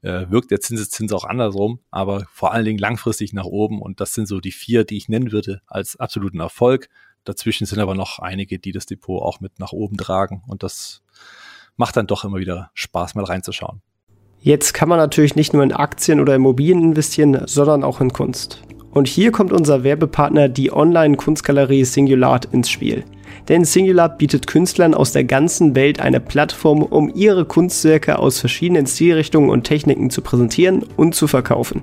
[0.04, 3.82] äh, wirkt der Zinseszins auch andersrum, aber vor allen Dingen langfristig nach oben.
[3.82, 6.88] Und das sind so die vier, die ich nennen würde als absoluten Erfolg.
[7.26, 10.44] Dazwischen sind aber noch einige, die das Depot auch mit nach oben tragen.
[10.48, 11.02] Und das
[11.76, 13.82] macht dann doch immer wieder Spaß, mal reinzuschauen.
[14.40, 18.62] Jetzt kann man natürlich nicht nur in Aktien oder Immobilien investieren, sondern auch in Kunst.
[18.92, 23.04] Und hier kommt unser Werbepartner, die Online-Kunstgalerie Singulat, ins Spiel.
[23.50, 28.88] Denn Singulat bietet Künstlern aus der ganzen Welt eine Plattform, um ihre Kunstwerke aus verschiedenen
[28.88, 31.82] Stilrichtungen und Techniken zu präsentieren und zu verkaufen.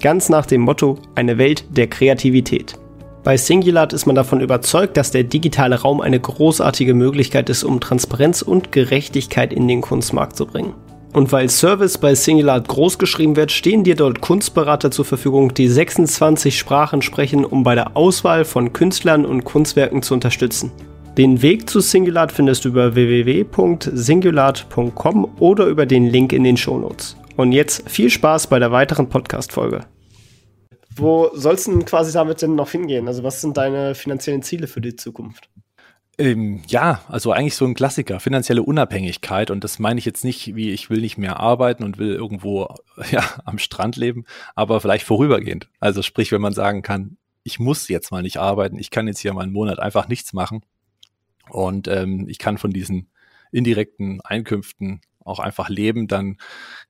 [0.00, 2.78] Ganz nach dem Motto, eine Welt der Kreativität.
[3.24, 7.80] Bei Singulat ist man davon überzeugt, dass der digitale Raum eine großartige Möglichkeit ist, um
[7.80, 10.74] Transparenz und Gerechtigkeit in den Kunstmarkt zu bringen.
[11.12, 15.68] Und weil Service bei Singular groß geschrieben wird, stehen dir dort Kunstberater zur Verfügung, die
[15.68, 20.70] 26 Sprachen sprechen, um bei der Auswahl von Künstlern und Kunstwerken zu unterstützen.
[21.16, 27.16] Den Weg zu Singulat findest du über www.singulat.com oder über den Link in den Shownotes.
[27.36, 29.86] Und jetzt viel Spaß bei der weiteren Podcast-Folge.
[30.98, 33.06] Wo sollst du denn quasi damit denn noch hingehen?
[33.06, 35.48] Also, was sind deine finanziellen Ziele für die Zukunft?
[36.20, 39.52] Ähm, ja, also eigentlich so ein Klassiker, finanzielle Unabhängigkeit.
[39.52, 42.74] Und das meine ich jetzt nicht, wie ich will nicht mehr arbeiten und will irgendwo
[43.10, 44.24] ja, am Strand leben,
[44.56, 45.68] aber vielleicht vorübergehend.
[45.78, 49.20] Also sprich, wenn man sagen kann, ich muss jetzt mal nicht arbeiten, ich kann jetzt
[49.20, 50.62] hier mal einen Monat einfach nichts machen.
[51.48, 53.08] Und ähm, ich kann von diesen
[53.52, 56.36] indirekten Einkünften auch einfach leben, dann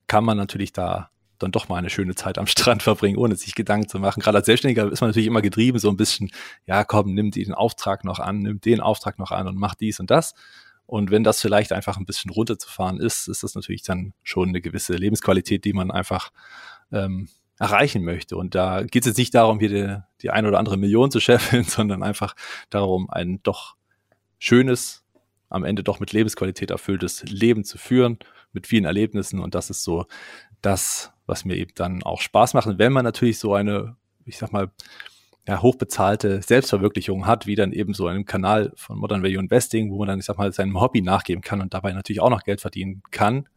[0.07, 3.55] kann man natürlich da dann doch mal eine schöne Zeit am Strand verbringen, ohne sich
[3.55, 4.21] Gedanken zu machen.
[4.21, 6.31] Gerade als Selbstständiger ist man natürlich immer getrieben, so ein bisschen,
[6.65, 9.99] ja komm, nimm den Auftrag noch an, nimm den Auftrag noch an und mach dies
[9.99, 10.33] und das.
[10.85, 14.59] Und wenn das vielleicht einfach ein bisschen runterzufahren ist, ist das natürlich dann schon eine
[14.59, 16.31] gewisse Lebensqualität, die man einfach
[16.91, 18.37] ähm, erreichen möchte.
[18.37, 21.19] Und da geht es jetzt nicht darum, hier die, die eine oder andere Million zu
[21.19, 22.35] scheffeln, sondern einfach
[22.69, 23.75] darum, ein doch
[24.39, 25.03] schönes,
[25.49, 28.17] am Ende doch mit Lebensqualität erfülltes Leben zu führen,
[28.53, 29.39] mit vielen Erlebnissen.
[29.39, 30.05] Und das ist so
[30.61, 32.67] das, was mir eben dann auch Spaß macht.
[32.67, 34.71] Und wenn man natürlich so eine, ich sag mal,
[35.47, 39.99] ja, hochbezahlte Selbstverwirklichung hat, wie dann eben so einem Kanal von Modern Value Investing, wo
[39.99, 42.61] man dann, ich sag mal, seinem Hobby nachgeben kann und dabei natürlich auch noch Geld
[42.61, 43.47] verdienen kann,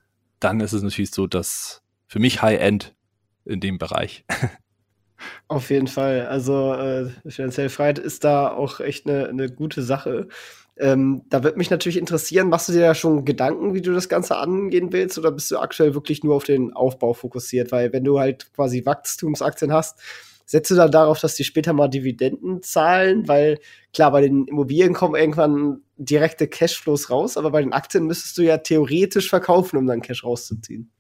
[0.41, 2.95] dann ist es natürlich so, dass für mich High-End
[3.45, 4.25] in dem Bereich.
[5.49, 6.27] Auf jeden Fall.
[6.27, 10.29] Also äh, finanzielle Freiheit ist da auch echt eine, eine gute Sache.
[10.79, 14.09] Ähm, da wird mich natürlich interessieren, machst du dir da schon Gedanken, wie du das
[14.09, 17.73] Ganze angehen willst, oder bist du aktuell wirklich nur auf den Aufbau fokussiert?
[17.73, 20.01] Weil wenn du halt quasi Wachstumsaktien hast,
[20.47, 23.29] setzt du dann darauf, dass die später mal Dividenden zahlen?
[23.29, 23.59] Weil
[23.93, 28.43] klar, bei den Immobilien kommen irgendwann direkte Cashflows raus, aber bei den Aktien müsstest du
[28.43, 30.91] ja theoretisch verkaufen, um dann Cash rauszuziehen.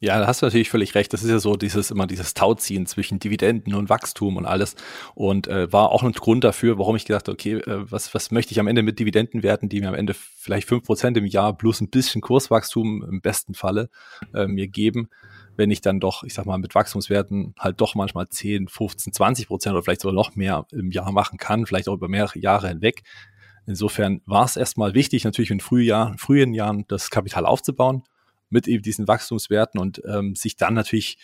[0.00, 1.12] Ja, da hast du natürlich völlig recht.
[1.12, 4.76] Das ist ja so dieses immer dieses Tauziehen zwischen Dividenden und Wachstum und alles.
[5.16, 8.52] Und äh, war auch ein Grund dafür, warum ich gedacht okay, äh, was, was möchte
[8.52, 11.52] ich am Ende mit Dividenden werten, die mir am Ende vielleicht fünf Prozent im Jahr
[11.56, 13.90] plus ein bisschen Kurswachstum im besten Falle
[14.34, 15.08] äh, mir geben,
[15.56, 19.48] wenn ich dann doch, ich sag mal, mit Wachstumswerten halt doch manchmal 10, 15, 20
[19.48, 22.68] Prozent oder vielleicht sogar noch mehr im Jahr machen kann, vielleicht auch über mehrere Jahre
[22.68, 23.02] hinweg.
[23.66, 28.04] Insofern war es erstmal wichtig, natürlich in frühen frühen Jahren das Kapital aufzubauen
[28.50, 31.18] mit eben diesen Wachstumswerten und ähm, sich dann natürlich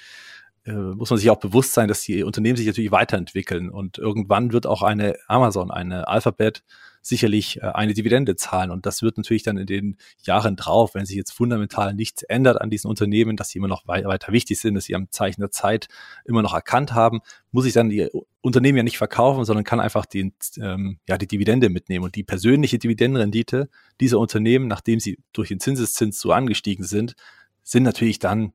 [0.66, 3.68] äh, muss man sich auch bewusst sein, dass die Unternehmen sich natürlich weiterentwickeln.
[3.68, 6.62] Und irgendwann wird auch eine Amazon, eine Alphabet
[7.06, 8.70] sicherlich äh, eine Dividende zahlen.
[8.70, 12.60] Und das wird natürlich dann in den Jahren drauf, wenn sich jetzt fundamental nichts ändert
[12.60, 15.50] an diesen Unternehmen, dass sie immer noch weiter wichtig sind, dass sie am Zeichen der
[15.50, 15.88] Zeit
[16.24, 17.20] immer noch erkannt haben,
[17.52, 18.08] muss ich dann die
[18.40, 22.04] Unternehmen ja nicht verkaufen, sondern kann einfach den, ähm, ja, die Dividende mitnehmen.
[22.04, 23.68] Und die persönliche Dividendenrendite
[24.00, 27.14] dieser Unternehmen, nachdem sie durch den Zinseszins so angestiegen sind,
[27.62, 28.52] sind natürlich dann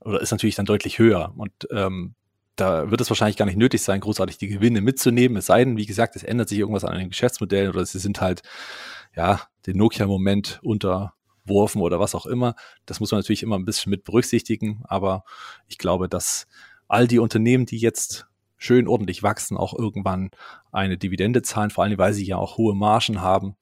[0.00, 1.32] oder ist natürlich dann deutlich höher.
[1.36, 2.14] Und ähm,
[2.56, 5.36] da wird es wahrscheinlich gar nicht nötig sein, großartig die Gewinne mitzunehmen.
[5.36, 8.20] Es sei denn, wie gesagt, es ändert sich irgendwas an den Geschäftsmodellen oder sie sind
[8.20, 8.42] halt,
[9.16, 12.54] ja, den Nokia-Moment unterworfen oder was auch immer.
[12.86, 14.82] Das muss man natürlich immer ein bisschen mit berücksichtigen.
[14.84, 15.24] Aber
[15.66, 16.46] ich glaube, dass
[16.86, 20.30] all die Unternehmen, die jetzt schön ordentlich wachsen, auch irgendwann
[20.72, 23.56] eine Dividende zahlen, vor allem weil sie ja auch hohe Margen haben,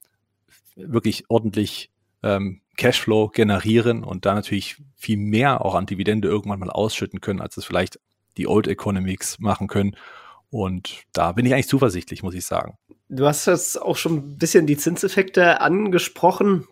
[0.75, 6.69] wirklich ordentlich ähm, Cashflow generieren und da natürlich viel mehr auch an Dividende irgendwann mal
[6.69, 7.99] ausschütten können, als es vielleicht
[8.37, 9.95] die Old Economics machen können.
[10.49, 12.77] Und da bin ich eigentlich zuversichtlich, muss ich sagen.
[13.09, 16.67] Du hast jetzt auch schon ein bisschen die Zinseffekte angesprochen.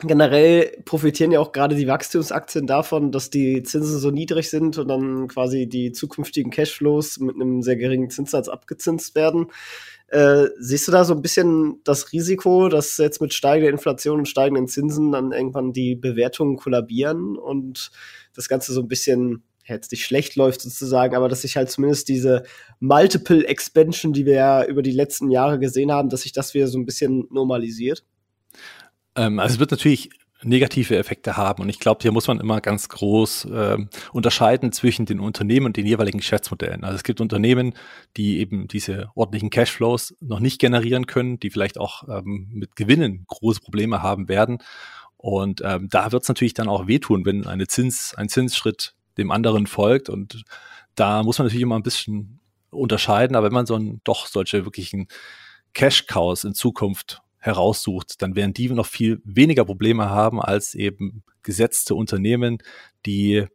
[0.00, 4.88] Generell profitieren ja auch gerade die Wachstumsaktien davon, dass die Zinsen so niedrig sind und
[4.88, 9.46] dann quasi die zukünftigen Cashflows mit einem sehr geringen Zinssatz abgezinst werden.
[10.08, 14.28] Äh, siehst du da so ein bisschen das Risiko, dass jetzt mit steigender Inflation und
[14.28, 17.90] steigenden Zinsen dann irgendwann die Bewertungen kollabieren und
[18.34, 22.08] das Ganze so ein bisschen jetzt nicht schlecht läuft sozusagen, aber dass sich halt zumindest
[22.08, 22.44] diese
[22.80, 26.68] Multiple Expansion, die wir ja über die letzten Jahre gesehen haben, dass sich das wieder
[26.68, 28.04] so ein bisschen normalisiert?
[29.14, 30.10] Ähm, also es wird natürlich
[30.44, 31.62] negative Effekte haben.
[31.62, 33.78] Und ich glaube, hier muss man immer ganz groß äh,
[34.12, 36.84] unterscheiden zwischen den Unternehmen und den jeweiligen Geschäftsmodellen.
[36.84, 37.74] Also es gibt Unternehmen,
[38.16, 43.24] die eben diese ordentlichen Cashflows noch nicht generieren können, die vielleicht auch ähm, mit Gewinnen
[43.28, 44.58] große Probleme haben werden.
[45.16, 49.30] Und ähm, da wird es natürlich dann auch wehtun, wenn eine Zins, ein Zinsschritt dem
[49.30, 50.08] anderen folgt.
[50.08, 50.44] Und
[50.94, 53.36] da muss man natürlich immer ein bisschen unterscheiden.
[53.36, 55.08] Aber wenn man so ein, doch solche wirklichen
[55.74, 61.94] Cash-Cows in Zukunft heraussucht, dann werden die noch viel weniger Probleme haben als eben gesetzte
[61.96, 62.58] Unternehmen,
[63.04, 63.46] die,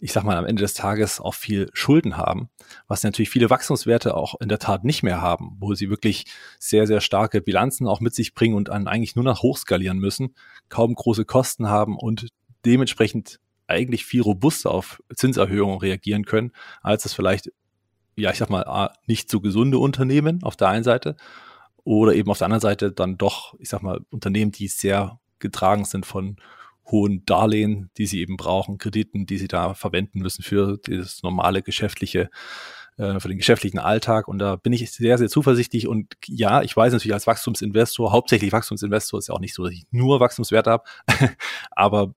[0.00, 2.50] ich sag mal, am Ende des Tages auch viel Schulden haben,
[2.88, 6.24] was natürlich viele Wachstumswerte auch in der Tat nicht mehr haben, wo sie wirklich
[6.58, 10.34] sehr, sehr starke Bilanzen auch mit sich bringen und dann eigentlich nur noch hochskalieren müssen,
[10.68, 12.28] kaum große Kosten haben und
[12.64, 16.52] dementsprechend eigentlich viel robuster auf Zinserhöhungen reagieren können,
[16.82, 17.52] als es vielleicht,
[18.16, 21.16] ja, ich sag mal, nicht so gesunde Unternehmen auf der einen Seite
[21.84, 25.84] oder eben auf der anderen Seite dann doch, ich sag mal, Unternehmen, die sehr getragen
[25.84, 26.36] sind von
[26.90, 31.62] hohen Darlehen, die sie eben brauchen, Krediten, die sie da verwenden müssen für das normale
[31.62, 32.30] geschäftliche,
[32.96, 34.28] äh, für den geschäftlichen Alltag.
[34.28, 35.88] Und da bin ich sehr, sehr zuversichtlich.
[35.88, 39.72] Und ja, ich weiß natürlich als Wachstumsinvestor, hauptsächlich Wachstumsinvestor, ist ja auch nicht so, dass
[39.72, 40.84] ich nur Wachstumswerte habe,
[41.72, 42.14] aber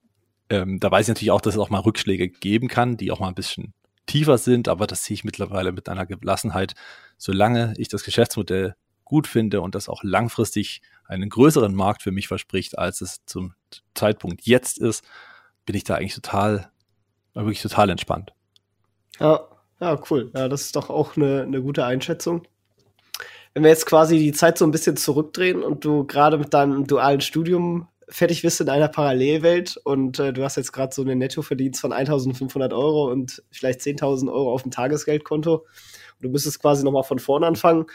[0.50, 3.20] ähm, da weiß ich natürlich auch, dass es auch mal Rückschläge geben kann, die auch
[3.20, 3.74] mal ein bisschen
[4.06, 6.74] tiefer sind, aber das sehe ich mittlerweile mit einer Gelassenheit,
[7.18, 12.28] solange ich das Geschäftsmodell gut finde und das auch langfristig einen größeren Markt für mich
[12.28, 13.54] verspricht, als es zum
[13.94, 15.04] Zeitpunkt jetzt ist,
[15.66, 16.72] bin ich da eigentlich total,
[17.34, 18.34] wirklich total entspannt.
[19.20, 19.42] Ja,
[19.80, 20.32] ja, cool.
[20.36, 22.44] Ja, das ist doch auch eine, eine gute Einschätzung.
[23.54, 26.86] Wenn wir jetzt quasi die Zeit so ein bisschen zurückdrehen und du gerade mit deinem
[26.86, 31.20] dualen Studium fertig bist in einer Parallelwelt und äh, du hast jetzt gerade so einen
[31.20, 35.66] Nettoverdienst von 1500 Euro und vielleicht 10.000 Euro auf dem Tagesgeldkonto und
[36.20, 37.86] du müsstest quasi nochmal von vorne anfangen.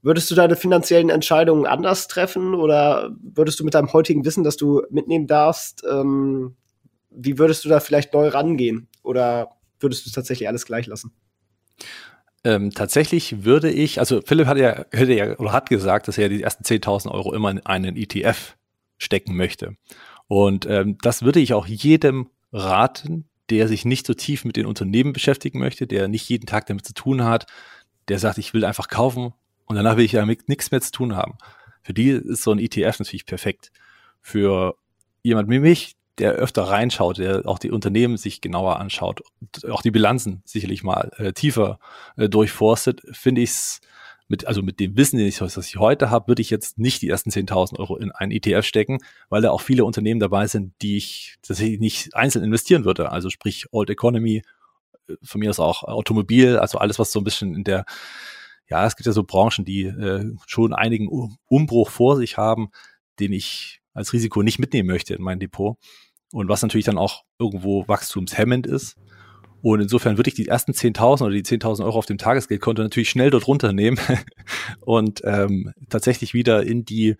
[0.00, 4.56] Würdest du deine finanziellen Entscheidungen anders treffen oder würdest du mit deinem heutigen Wissen, das
[4.56, 6.56] du mitnehmen darfst, ähm,
[7.10, 11.12] wie würdest du da vielleicht neu rangehen oder würdest du tatsächlich alles gleich lassen?
[12.44, 16.28] Ähm, tatsächlich würde ich, also Philipp hat ja, hätte ja oder hat gesagt, dass er
[16.28, 18.56] die ersten 10.000 Euro immer in einen ETF
[18.98, 19.76] stecken möchte.
[20.26, 24.66] Und ähm, das würde ich auch jedem raten, der sich nicht so tief mit den
[24.66, 27.46] Unternehmen beschäftigen möchte, der nicht jeden Tag damit zu tun hat,
[28.08, 29.32] der sagt, ich will einfach kaufen
[29.64, 31.38] und danach will ich damit nichts mehr zu tun haben.
[31.82, 33.70] Für die ist so ein ETF natürlich perfekt.
[34.20, 34.76] Für
[35.22, 39.22] jemand wie mich, der öfter reinschaut, der auch die Unternehmen sich genauer anschaut,
[39.70, 41.78] auch die Bilanzen sicherlich mal äh, tiefer
[42.16, 43.80] äh, durchforstet, finde ich es
[44.28, 47.00] mit, also mit dem Wissen, den ich, was ich heute habe, würde ich jetzt nicht
[47.00, 48.98] die ersten 10.000 Euro in einen ETF stecken,
[49.30, 53.10] weil da auch viele Unternehmen dabei sind, die ich tatsächlich nicht einzeln investieren würde.
[53.10, 54.42] Also sprich Old Economy,
[55.08, 57.86] äh, von mir aus auch Automobil, also alles, was so ein bisschen in der,
[58.68, 61.08] ja, es gibt ja so Branchen, die äh, schon einigen
[61.48, 62.68] Umbruch vor sich haben,
[63.18, 65.78] den ich als Risiko nicht mitnehmen möchte in mein Depot.
[66.32, 68.96] Und was natürlich dann auch irgendwo wachstumshemmend ist.
[69.60, 73.10] Und insofern würde ich die ersten 10.000 oder die 10.000 Euro auf dem Tagesgeldkonto natürlich
[73.10, 73.98] schnell dort runternehmen
[74.80, 77.16] und ähm, tatsächlich wieder in die,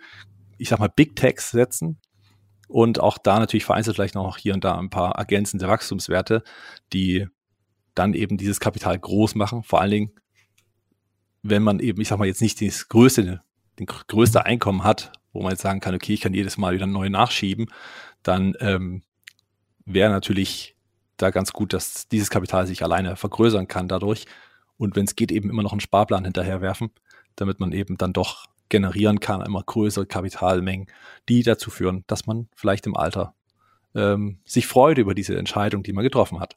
[0.57, 1.98] ich sag mal, Big Techs setzen.
[2.68, 6.42] Und auch da natürlich vereinzelt vielleicht noch hier und da ein paar ergänzende Wachstumswerte,
[6.92, 7.27] die
[7.94, 9.62] dann eben dieses Kapital groß machen.
[9.62, 10.11] Vor allen Dingen,
[11.42, 13.40] wenn man eben, ich sag mal, jetzt nicht das größte
[13.79, 16.87] den größte Einkommen hat, wo man jetzt sagen kann, okay, ich kann jedes Mal wieder
[16.87, 17.66] neu nachschieben,
[18.22, 19.03] dann ähm,
[19.85, 20.77] wäre natürlich
[21.19, 24.27] da ganz gut, dass dieses Kapital sich alleine vergrößern kann dadurch.
[24.77, 26.91] Und wenn es geht, eben immer noch einen Sparplan hinterherwerfen,
[27.37, 30.89] damit man eben dann doch generieren kann, immer größere Kapitalmengen,
[31.29, 33.35] die dazu führen, dass man vielleicht im Alter
[33.95, 36.57] ähm, sich freut über diese Entscheidung, die man getroffen hat.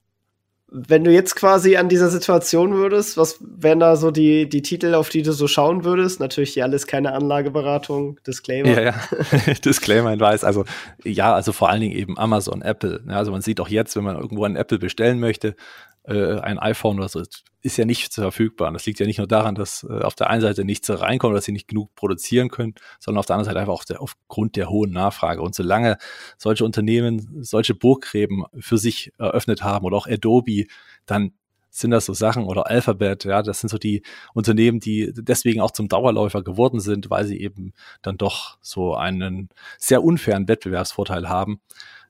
[0.73, 4.95] Wenn du jetzt quasi an dieser Situation würdest, was wären da so die, die Titel,
[4.95, 6.21] auf die du so schauen würdest?
[6.21, 8.69] Natürlich hier alles keine Anlageberatung, Disclaimer.
[8.69, 9.53] Ja, ja.
[9.65, 10.45] Disclaimer, weiß.
[10.45, 10.63] Also,
[11.03, 13.03] ja, also vor allen Dingen eben Amazon, Apple.
[13.05, 15.55] Ja, also man sieht auch jetzt, wenn man irgendwo ein Apple bestellen möchte,
[16.03, 17.21] äh, ein iPhone oder so,
[17.61, 18.69] ist ja nicht verfügbar.
[18.69, 21.35] Und das liegt ja nicht nur daran, dass äh, auf der einen Seite nichts reinkommt,
[21.35, 24.55] dass sie nicht genug produzieren können, sondern auf der anderen Seite einfach auf der, aufgrund
[24.55, 25.41] der hohen Nachfrage.
[25.41, 25.97] Und solange
[26.37, 30.65] solche Unternehmen solche Burggräben für sich eröffnet haben oder auch Adobe,
[31.05, 31.33] dann
[31.71, 35.71] sind das so Sachen oder Alphabet, ja, das sind so die Unternehmen, die deswegen auch
[35.71, 41.61] zum Dauerläufer geworden sind, weil sie eben dann doch so einen sehr unfairen Wettbewerbsvorteil haben,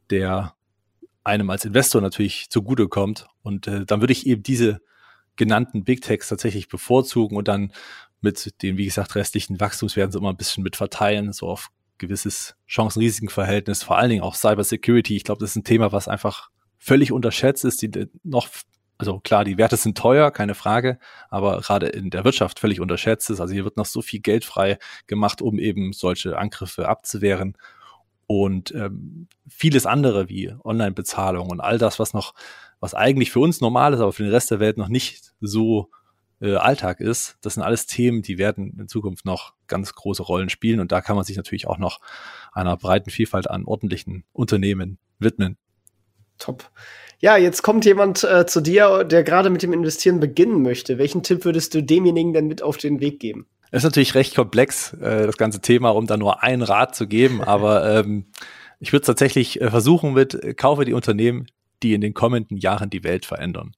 [0.09, 0.55] der
[1.23, 3.27] einem als Investor natürlich zugutekommt.
[3.43, 4.81] Und äh, dann würde ich eben diese
[5.35, 7.73] genannten Big Techs tatsächlich bevorzugen und dann
[8.21, 12.55] mit den, wie gesagt, restlichen Wachstumswerten so immer ein bisschen mit verteilen, so auf gewisses
[12.67, 15.15] Chancen-Risiken-Verhältnis, vor allen Dingen auch Cyber Security.
[15.15, 18.49] Ich glaube, das ist ein Thema, was einfach völlig unterschätzt ist, die noch,
[18.97, 23.29] also klar, die Werte sind teuer, keine Frage, aber gerade in der Wirtschaft völlig unterschätzt
[23.29, 23.39] ist.
[23.39, 27.55] Also hier wird noch so viel Geld frei gemacht, um eben solche Angriffe abzuwehren
[28.39, 32.33] und ähm, vieles andere wie Online-Bezahlung und all das, was noch,
[32.79, 35.89] was eigentlich für uns normal ist, aber für den Rest der Welt noch nicht so
[36.41, 37.37] äh, Alltag ist.
[37.41, 41.01] Das sind alles Themen, die werden in Zukunft noch ganz große Rollen spielen und da
[41.01, 41.99] kann man sich natürlich auch noch
[42.51, 45.57] einer breiten Vielfalt an ordentlichen Unternehmen widmen.
[46.37, 46.71] Top.
[47.19, 50.97] Ja, jetzt kommt jemand äh, zu dir, der gerade mit dem Investieren beginnen möchte.
[50.97, 53.45] Welchen Tipp würdest du demjenigen denn mit auf den Weg geben?
[53.71, 57.43] Ist natürlich recht komplex, äh, das ganze Thema, um da nur einen Rat zu geben,
[57.43, 58.25] aber ähm,
[58.79, 61.47] ich würde tatsächlich äh, versuchen mit, äh, kaufe die Unternehmen,
[61.83, 63.73] die in den kommenden Jahren die Welt verändern.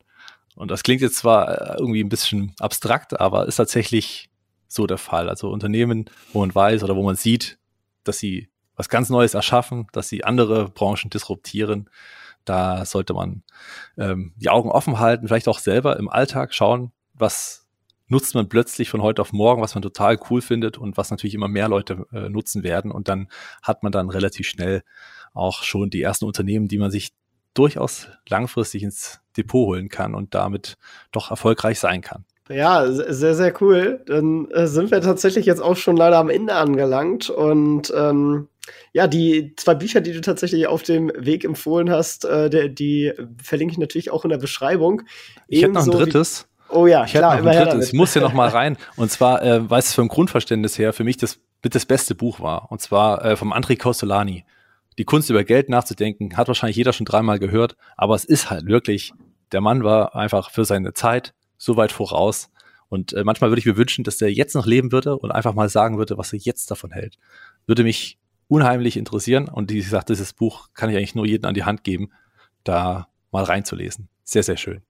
[0.55, 4.29] Und das klingt jetzt zwar äh, irgendwie ein bisschen abstrakt, aber ist tatsächlich
[4.67, 5.29] so der Fall.
[5.29, 7.57] Also Unternehmen, wo man weiß oder wo man sieht,
[8.03, 11.89] dass sie was ganz Neues erschaffen, dass sie andere Branchen disruptieren,
[12.45, 13.43] da sollte man
[13.97, 17.62] ähm, die Augen offen halten, vielleicht auch selber im Alltag schauen, was
[18.07, 21.33] nutzt man plötzlich von heute auf morgen, was man total cool findet und was natürlich
[21.33, 22.91] immer mehr Leute äh, nutzen werden.
[22.91, 23.27] Und dann
[23.61, 24.83] hat man dann relativ schnell
[25.33, 27.13] auch schon die ersten Unternehmen, die man sich
[27.53, 30.77] durchaus langfristig ins Depot holen kann und damit
[31.11, 32.25] doch erfolgreich sein kann.
[32.49, 34.01] Ja, sehr, sehr cool.
[34.05, 37.29] Dann äh, sind wir tatsächlich jetzt auch schon leider am Ende angelangt.
[37.29, 38.49] Und ähm,
[38.91, 43.13] ja, die zwei Bücher, die du tatsächlich auf dem Weg empfohlen hast, äh, die, die
[43.41, 45.03] verlinke ich natürlich auch in der Beschreibung.
[45.47, 46.47] Ich hätte noch ein drittes.
[46.69, 48.77] Oh ja, ich klar, immer her Ich muss hier noch mal rein.
[48.95, 52.39] Und zwar, äh, weil es vom Grundverständnis her für mich das mit das beste Buch
[52.39, 52.71] war.
[52.71, 54.45] Und zwar äh, vom André Costolani.
[54.97, 58.67] Die Kunst über Geld nachzudenken, hat wahrscheinlich jeder schon dreimal gehört, aber es ist halt
[58.67, 59.13] wirklich,
[59.51, 62.51] der Mann war einfach für seine Zeit so weit voraus.
[62.89, 65.55] Und äh, manchmal würde ich mir wünschen, dass der jetzt noch leben würde und einfach
[65.55, 67.17] mal sagen würde, was er jetzt davon hält.
[67.65, 69.47] Würde mich unheimlich interessieren.
[69.49, 72.11] Und wie gesagt, dieses Buch kann ich eigentlich nur jedem an die Hand geben,
[72.63, 74.09] da mal reinzulesen.
[74.23, 74.83] Sehr, sehr schön.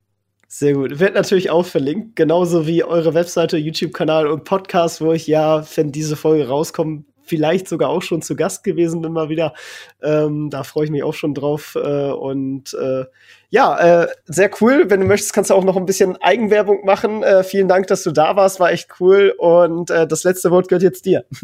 [0.48, 1.00] Sehr gut.
[1.00, 5.92] Wird natürlich auch verlinkt, genauso wie eure Webseite, YouTube-Kanal und Podcast, wo ich ja, wenn
[5.92, 9.54] diese Folge rauskommt, vielleicht sogar auch schon zu Gast gewesen bin mal wieder.
[10.02, 11.76] Ähm, da freue ich mich auch schon drauf.
[11.76, 13.06] Äh, und äh,
[13.50, 14.90] ja, äh, sehr cool.
[14.90, 17.24] Wenn du möchtest, kannst du auch noch ein bisschen Eigenwerbung machen.
[17.24, 19.34] Äh, vielen Dank, dass du da warst, war echt cool.
[19.38, 21.26] Und äh, das letzte Wort gehört jetzt dir.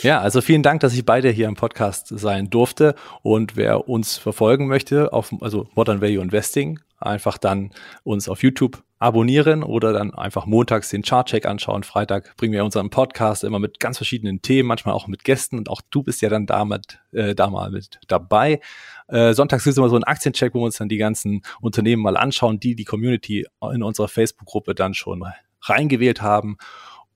[0.00, 2.94] Ja, also vielen Dank, dass ich beide hier im Podcast sein durfte.
[3.22, 7.70] Und wer uns verfolgen möchte, auf also Modern Value Investing, einfach dann
[8.02, 11.82] uns auf YouTube abonnieren oder dann einfach montags den Chartcheck anschauen.
[11.82, 15.68] Freitag bringen wir unseren Podcast immer mit ganz verschiedenen Themen, manchmal auch mit Gästen und
[15.68, 18.60] auch du bist ja dann damit, äh, da mal mit dabei.
[19.08, 22.16] Äh, sonntags ist immer so ein Aktiencheck, wo wir uns dann die ganzen Unternehmen mal
[22.16, 25.24] anschauen, die die Community in unserer Facebook-Gruppe dann schon
[25.60, 26.56] reingewählt haben.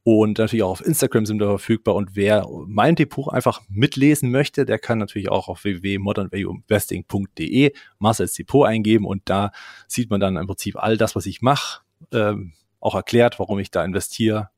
[0.08, 1.96] Und natürlich auch auf Instagram sind wir verfügbar.
[1.96, 8.68] Und wer mein Depot einfach mitlesen möchte, der kann natürlich auch auf www.modernvalueinvesting.de Marcel's Depot
[8.68, 9.04] eingeben.
[9.04, 9.50] Und da
[9.88, 11.80] sieht man dann im Prinzip all das, was ich mache,
[12.12, 14.50] ähm, auch erklärt, warum ich da investiere,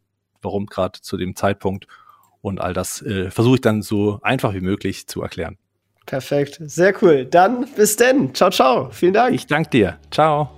[0.42, 1.86] warum gerade zu dem Zeitpunkt.
[2.40, 5.58] Und all das äh, versuche ich dann so einfach wie möglich zu erklären.
[6.06, 7.26] Perfekt, sehr cool.
[7.26, 8.34] Dann bis denn.
[8.34, 8.90] Ciao, ciao.
[8.90, 9.34] Vielen Dank.
[9.34, 9.98] Ich danke dir.
[10.10, 10.57] Ciao.